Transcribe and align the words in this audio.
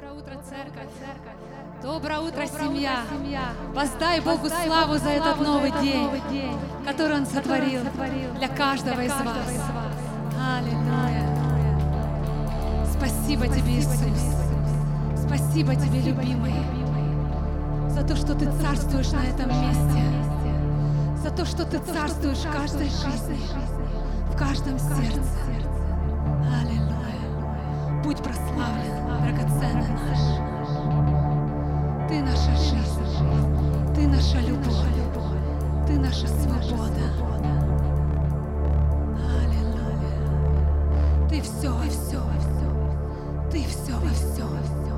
Доброе 0.00 0.18
утро, 0.18 0.32
церковь. 0.48 0.88
Доброе 1.82 2.20
утро, 2.20 2.46
семья. 2.46 3.04
Воздай 3.74 4.20
Богу 4.20 4.48
славу 4.48 4.96
за 4.96 5.10
этот 5.10 5.38
новый 5.40 5.72
день, 5.82 6.08
который 6.86 7.16
Он 7.16 7.26
сотворил 7.26 7.82
для 8.38 8.48
каждого 8.48 8.98
из 9.02 9.12
вас. 9.12 9.46
Аллилуйя. 10.56 11.28
Спасибо 12.96 13.46
тебе, 13.48 13.78
Иисус. 13.78 14.36
Спасибо 15.26 15.74
тебе, 15.74 16.00
любимый, 16.00 16.54
за 17.90 18.02
то, 18.02 18.16
что 18.16 18.34
ты 18.34 18.46
царствуешь 18.62 19.12
на 19.12 19.20
этом 19.20 19.50
месте, 19.50 20.02
за 21.22 21.30
то, 21.30 21.44
что 21.44 21.66
ты 21.66 21.78
царствуешь 21.78 22.38
в 22.38 22.50
каждой 22.50 22.88
жизни, 22.88 23.38
в 24.32 24.38
каждом 24.38 24.78
сердце. 24.78 25.36
Аллилуйя. 26.58 28.02
Будь 28.02 28.22
прославлен 28.22 28.99
драгоценный 29.22 29.88
наш. 29.88 30.22
Ты 32.08 32.22
наша 32.22 32.56
жизнь, 32.56 33.94
ты 33.94 34.06
наша 34.08 34.40
любовь, 34.40 34.84
ты 35.86 35.98
наша 35.98 36.26
свобода. 36.26 37.06
Аллилуйя. 39.42 41.28
Ты 41.28 41.40
все, 41.42 41.72
все, 41.88 42.20
все, 42.40 43.50
ты 43.50 43.64
все 43.64 43.92
во 43.92 44.08
всем. 44.08 44.89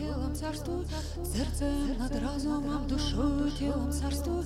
телом 0.00 0.34
царству, 0.34 0.84
сердцем 1.24 1.98
над 1.98 2.12
разумом, 2.22 2.88
душу, 2.88 3.50
телом 3.58 3.92
царству, 3.92 4.42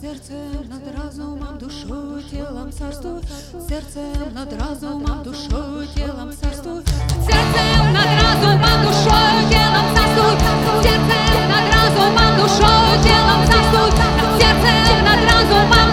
сердцем 0.00 0.68
над 0.68 0.96
разумом, 0.96 1.58
душу, 1.58 2.20
телом 2.30 2.70
царству, 2.70 3.20
сердцем 3.68 4.34
над 4.34 4.52
разумом, 4.52 5.22
душу, 5.22 5.86
телом 5.94 6.32
царству, 6.32 6.82
сердцем 7.26 7.92
над 7.96 8.10
разумом, 8.20 8.84
душу, 8.84 9.16
телом 9.48 9.86
царству, 9.96 10.28
сердцем 10.82 11.44
над 11.52 11.66
разумом, 11.74 12.30
душу, 12.36 12.70
телом 13.02 13.40
царству, 13.48 13.84
сердцем 14.38 15.04
над 15.08 15.20
разумом, 15.30 15.87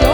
走。 0.00 0.11